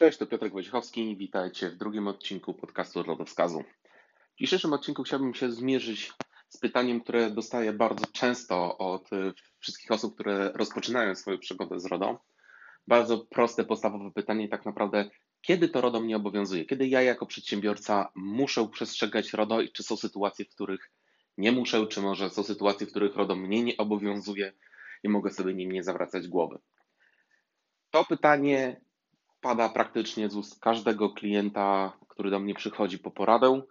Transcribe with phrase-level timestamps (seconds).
[0.00, 1.16] Cześć, to Piotr Wojciechowski.
[1.16, 3.64] Witajcie w drugim odcinku podcastu Rodowskazu.
[4.34, 6.12] W dzisiejszym odcinku chciałbym się zmierzyć
[6.48, 11.86] z pytaniem, które dostaję bardzo często od y, wszystkich osób, które rozpoczynają swoją przygodę z
[11.86, 12.20] RODO.
[12.86, 15.10] Bardzo proste, podstawowe pytanie, tak naprawdę,
[15.40, 16.64] kiedy to RODO mnie obowiązuje?
[16.64, 20.90] Kiedy ja jako przedsiębiorca muszę przestrzegać RODO i czy są sytuacje, w których
[21.38, 24.52] nie muszę, czy może są sytuacje, w których RODO mnie nie obowiązuje
[25.02, 26.58] i mogę sobie nim nie zawracać głowy?
[27.90, 28.80] To pytanie
[29.40, 33.62] pada praktycznie z ust każdego klienta, który do mnie przychodzi po poradę,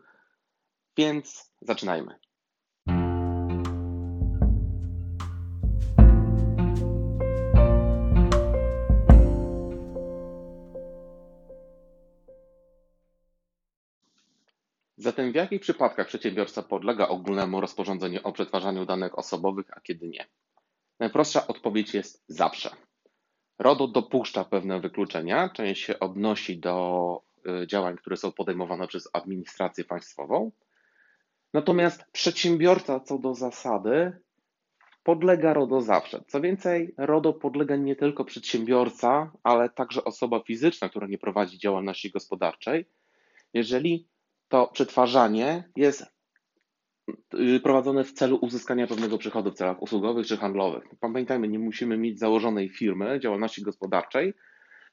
[0.97, 2.19] więc zaczynajmy.
[14.97, 20.27] Zatem w jakich przypadkach przedsiębiorca podlega ogólnemu rozporządzeniu o przetwarzaniu danych osobowych, a kiedy nie?
[20.99, 22.88] Najprostsza odpowiedź jest zawsze.
[23.59, 27.21] RODO dopuszcza pewne wykluczenia, część się odnosi do
[27.63, 30.51] y, działań, które są podejmowane przez administrację państwową.
[31.53, 34.21] Natomiast przedsiębiorca co do zasady
[35.03, 36.23] podlega RODO zawsze.
[36.27, 42.11] Co więcej, RODO podlega nie tylko przedsiębiorca, ale także osoba fizyczna, która nie prowadzi działalności
[42.11, 42.85] gospodarczej,
[43.53, 44.07] jeżeli
[44.47, 46.18] to przetwarzanie jest
[47.63, 50.83] prowadzone w celu uzyskania pewnego przychodu w celach usługowych czy handlowych.
[50.99, 54.33] Pamiętajmy, nie musimy mieć założonej firmy, działalności gospodarczej,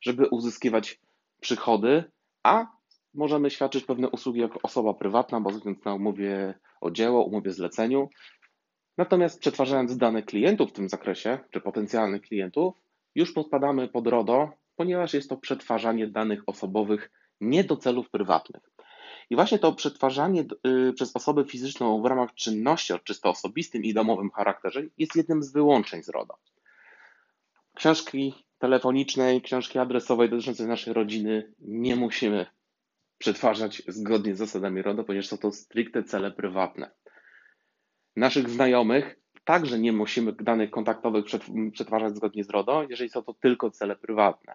[0.01, 1.01] żeby uzyskiwać
[1.41, 2.05] przychody,
[2.43, 2.67] a
[3.15, 8.09] możemy świadczyć pewne usługi jako osoba prywatna, bazując na umowie o dzieło, umowie zleceniu.
[8.99, 12.75] Natomiast przetwarzając dane klientów w tym zakresie, czy potencjalnych klientów,
[13.15, 18.76] już podpadamy pod RODO, ponieważ jest to przetwarzanie danych osobowych nie do celów prywatnych.
[19.31, 20.45] I właśnie to przetwarzanie
[20.89, 25.43] y, przez osobę fizyczną w ramach czynności o czysto osobistym i domowym charakterze jest jednym
[25.43, 26.35] z wyłączeń z RODO.
[27.75, 32.47] Książki telefonicznej, książki adresowej dotyczącej naszej rodziny nie musimy
[33.19, 36.91] przetwarzać zgodnie z zasadami RODO, ponieważ są to stricte cele prywatne.
[38.17, 41.25] Naszych znajomych także nie musimy danych kontaktowych
[41.73, 44.55] przetwarzać zgodnie z RODO, jeżeli są to tylko cele prywatne.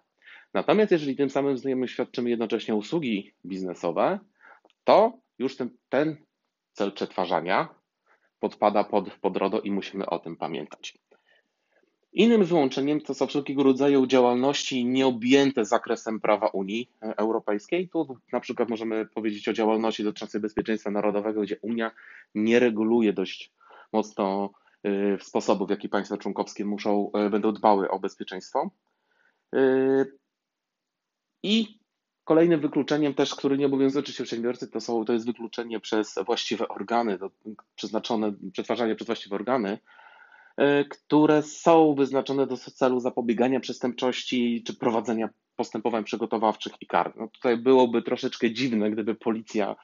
[0.53, 4.19] Natomiast jeżeli tym samym znajomym świadczymy jednocześnie usługi biznesowe,
[4.83, 6.17] to już ten, ten
[6.73, 7.69] cel przetwarzania
[8.39, 10.97] podpada pod, pod RODO i musimy o tym pamiętać.
[12.13, 17.89] Innym wyłączeniem to są wszelkiego rodzaju działalności nieobjęte zakresem prawa Unii Europejskiej.
[17.89, 21.91] Tu na przykład możemy powiedzieć o działalności dotyczącej bezpieczeństwa narodowego, gdzie Unia
[22.35, 23.53] nie reguluje dość
[23.93, 24.51] mocno
[24.87, 28.71] y, sposobów, w jaki państwa członkowskie muszą, y, będą dbały o bezpieczeństwo.
[29.55, 30.17] Y,
[31.43, 31.80] I
[32.23, 37.17] Kolejnym wykluczeniem też, który nie obowiązuje przedsiębiorcy, to, są, to jest wykluczenie przez właściwe organy,
[37.17, 37.31] to
[37.75, 39.79] przeznaczone, przetwarzanie przez właściwe organy,
[40.57, 47.13] e, które są wyznaczone do celu zapobiegania przestępczości czy prowadzenia postępowań przygotowawczych i kar.
[47.15, 49.75] No tutaj byłoby troszeczkę dziwne, gdyby policja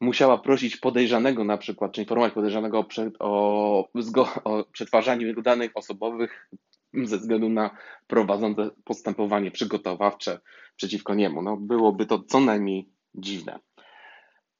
[0.00, 2.84] musiała prosić podejrzanego na przykład, czy informować podejrzanego o,
[3.18, 3.88] o,
[4.44, 6.50] o przetwarzaniu jego danych osobowych
[7.04, 7.70] ze względu na
[8.06, 10.40] prowadzące postępowanie przygotowawcze
[10.76, 11.42] przeciwko niemu.
[11.42, 13.58] No, byłoby to co najmniej dziwne.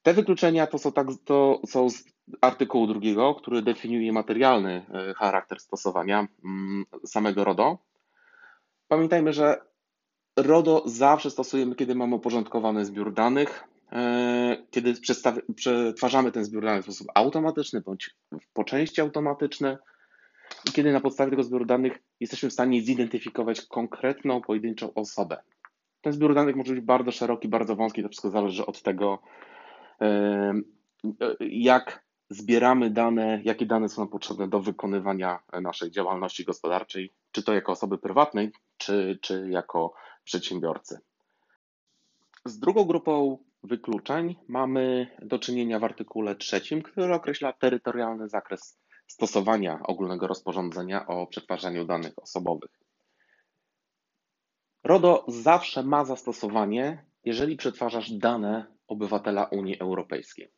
[0.01, 2.03] Te wykluczenia to są, tak, to są z
[2.41, 7.77] artykułu drugiego, który definiuje materialny e, charakter stosowania mm, samego RODO.
[8.87, 9.61] Pamiętajmy, że
[10.35, 14.93] RODO zawsze stosujemy, kiedy mamy uporządkowany zbiór danych, e, kiedy
[15.55, 18.15] przetwarzamy ten zbiór danych w sposób automatyczny bądź
[18.53, 19.77] po części automatyczny
[20.69, 25.37] i kiedy na podstawie tego zbioru danych jesteśmy w stanie zidentyfikować konkretną, pojedynczą osobę.
[26.01, 29.19] Ten zbiór danych może być bardzo szeroki, bardzo wąski, to wszystko zależy od tego,
[31.39, 37.53] jak zbieramy dane, jakie dane są nam potrzebne do wykonywania naszej działalności gospodarczej, czy to
[37.53, 39.93] jako osoby prywatnej, czy, czy jako
[40.23, 40.99] przedsiębiorcy.
[42.45, 49.79] Z drugą grupą wykluczeń mamy do czynienia w artykule trzecim, który określa terytorialny zakres stosowania
[49.83, 52.71] ogólnego rozporządzenia o przetwarzaniu danych osobowych.
[54.83, 60.51] RODO zawsze ma zastosowanie, jeżeli przetwarzasz dane obywatela Unii Europejskiej.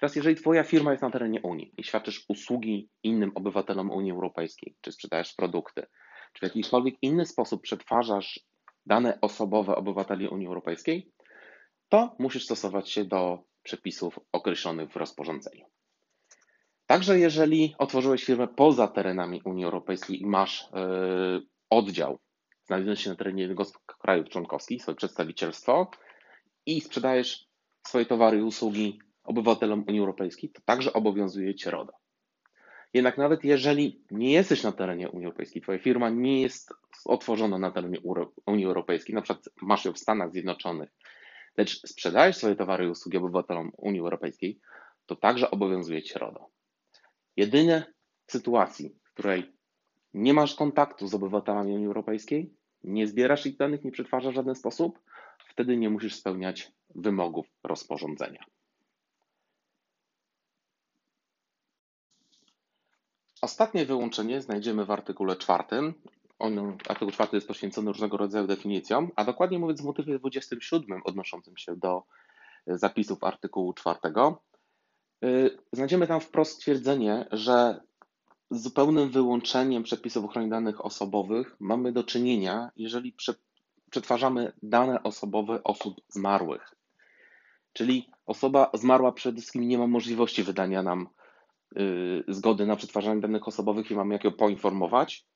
[0.00, 4.76] Teraz, jeżeli Twoja firma jest na terenie Unii i świadczysz usługi innym obywatelom Unii Europejskiej,
[4.80, 5.86] czy sprzedajesz produkty,
[6.32, 8.40] czy w jakikolwiek inny sposób przetwarzasz
[8.86, 11.12] dane osobowe obywateli Unii Europejskiej,
[11.88, 15.66] to musisz stosować się do przepisów określonych w rozporządzeniu.
[16.86, 22.18] Także jeżeli otworzyłeś firmę poza terenami Unii Europejskiej i masz yy, oddział,
[22.64, 25.90] znajdujący się na terenie jednego z krajów członkowskich, swoje przedstawicielstwo
[26.66, 27.48] i sprzedajesz
[27.86, 31.92] swoje towary i usługi obywatelom Unii Europejskiej, to także obowiązuje Cię RODO.
[32.94, 36.72] Jednak nawet jeżeli nie jesteś na terenie Unii Europejskiej, twoja firma nie jest
[37.04, 37.98] otworzona na terenie
[38.46, 40.90] Unii Europejskiej, na przykład masz ją w Stanach Zjednoczonych,
[41.56, 44.60] lecz sprzedajesz swoje towary i usługi obywatelom Unii Europejskiej,
[45.06, 46.55] to także obowiązuje Cię RODO.
[47.36, 47.92] Jedynie
[48.26, 49.56] w sytuacji, w której
[50.14, 52.54] nie masz kontaktu z obywatelami Unii Europejskiej,
[52.84, 54.98] nie zbierasz ich danych, nie przetwarzasz w żaden sposób,
[55.48, 58.44] wtedy nie musisz spełniać wymogów rozporządzenia.
[63.42, 65.94] Ostatnie wyłączenie znajdziemy w artykule czwartym.
[66.38, 71.56] On, artykuł 4 jest poświęcony różnego rodzaju definicjom, a dokładnie mówiąc w motywie 27 odnoszącym
[71.56, 72.02] się do
[72.66, 74.42] zapisów artykułu czwartego
[75.72, 77.80] znajdziemy tam wprost stwierdzenie, że
[78.50, 83.16] z zupełnym wyłączeniem przepisów ochrony danych osobowych mamy do czynienia, jeżeli
[83.90, 86.74] przetwarzamy dane osobowe osób zmarłych.
[87.72, 91.08] Czyli osoba zmarła przede wszystkim nie ma możliwości wydania nam
[91.78, 95.26] y, zgody na przetwarzanie danych osobowych i mamy jak ją poinformować.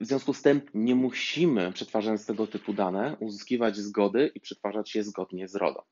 [0.00, 5.04] W związku z tym nie musimy, przetwarzając tego typu dane, uzyskiwać zgody i przetwarzać je
[5.04, 5.84] zgodnie z RODO.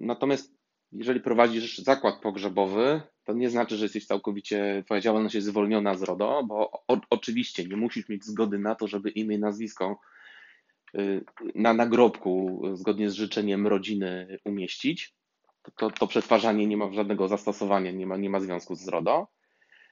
[0.00, 0.55] Natomiast
[0.92, 6.02] jeżeli prowadzisz zakład pogrzebowy, to nie znaczy, że jesteś całkowicie, twoja działalność jest zwolniona z
[6.02, 9.98] RODO, bo o, oczywiście nie musisz mieć zgody na to, żeby imię i nazwisko
[10.94, 11.24] y,
[11.54, 15.14] na nagrobku zgodnie z życzeniem rodziny umieścić.
[15.76, 19.28] To, to, przetwarzanie nie ma żadnego zastosowania, nie ma, nie ma związku z RODO.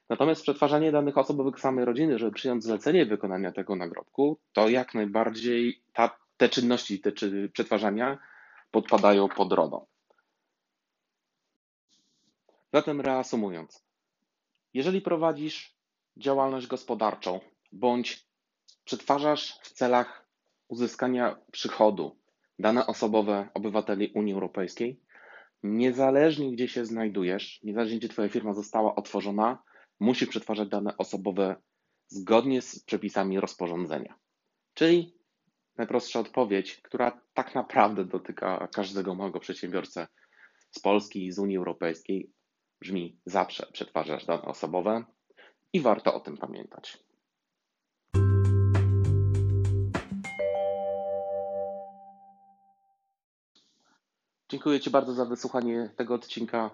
[0.08, 5.82] Natomiast przetwarzanie danych osobowych samej rodziny, żeby przyjąć zlecenie wykonania tego nagrobku, to jak najbardziej
[5.92, 8.18] ta, te czynności, te czy, przetwarzania
[8.70, 9.93] podpadają pod RODO.
[12.74, 13.84] Zatem reasumując,
[14.72, 15.76] jeżeli prowadzisz
[16.16, 17.40] działalność gospodarczą
[17.72, 18.26] bądź
[18.84, 20.28] przetwarzasz w celach
[20.68, 22.18] uzyskania przychodu
[22.58, 25.00] dane osobowe obywateli Unii Europejskiej,
[25.62, 29.62] niezależnie gdzie się znajdujesz, niezależnie gdzie Twoja firma została otworzona,
[30.00, 31.56] musisz przetwarzać dane osobowe
[32.06, 34.14] zgodnie z przepisami rozporządzenia.
[34.74, 35.18] Czyli
[35.76, 40.06] najprostsza odpowiedź, która tak naprawdę dotyka każdego małego przedsiębiorcę
[40.70, 42.32] z Polski i z Unii Europejskiej,
[42.84, 45.04] brzmi zawsze przetwarzasz dane osobowe
[45.72, 46.98] i warto o tym pamiętać.
[54.50, 56.70] Dziękuję Ci bardzo za wysłuchanie tego odcinka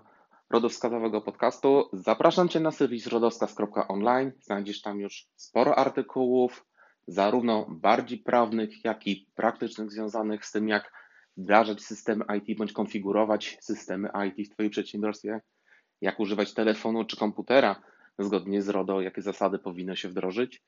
[0.51, 1.89] rodowskazowego podcastu.
[1.93, 4.33] Zapraszam Cię na serwis rodowskaz.online.
[4.41, 6.67] Znajdziesz tam już sporo artykułów,
[7.07, 10.93] zarówno bardziej prawnych, jak i praktycznych, związanych z tym, jak
[11.37, 15.41] wdrażać systemy IT bądź konfigurować systemy IT w Twoim przedsiębiorstwie
[16.01, 17.83] jak używać telefonu czy komputera
[18.19, 20.63] zgodnie z RODO, jakie zasady powinno się wdrożyć.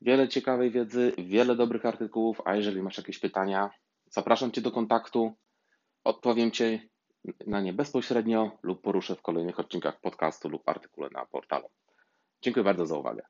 [0.00, 3.70] Wiele ciekawej wiedzy, wiele dobrych artykułów, a jeżeli masz jakieś pytania,
[4.10, 5.32] zapraszam Cię do kontaktu.
[6.04, 6.80] Odpowiem Cię
[7.46, 11.68] na nie bezpośrednio lub poruszę w kolejnych odcinkach podcastu lub artykule na portalu.
[12.42, 13.22] Dziękuję bardzo za uwagę.